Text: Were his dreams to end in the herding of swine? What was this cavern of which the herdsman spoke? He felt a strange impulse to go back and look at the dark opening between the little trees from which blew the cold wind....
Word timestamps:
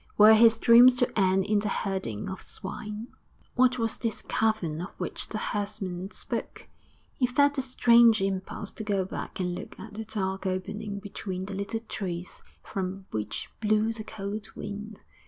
Were 0.17 0.33
his 0.33 0.57
dreams 0.57 0.95
to 0.95 1.11
end 1.19 1.45
in 1.45 1.59
the 1.59 1.69
herding 1.69 2.27
of 2.27 2.41
swine? 2.41 3.09
What 3.53 3.77
was 3.77 3.99
this 3.99 4.23
cavern 4.23 4.81
of 4.81 4.89
which 4.97 5.27
the 5.27 5.37
herdsman 5.37 6.09
spoke? 6.09 6.67
He 7.13 7.27
felt 7.27 7.59
a 7.59 7.61
strange 7.61 8.19
impulse 8.19 8.71
to 8.71 8.83
go 8.83 9.05
back 9.05 9.39
and 9.39 9.53
look 9.53 9.79
at 9.79 9.93
the 9.93 10.05
dark 10.05 10.47
opening 10.47 10.97
between 10.97 11.45
the 11.45 11.53
little 11.53 11.81
trees 11.81 12.41
from 12.63 13.05
which 13.11 13.51
blew 13.61 13.93
the 13.93 14.03
cold 14.03 14.47
wind.... 14.55 14.99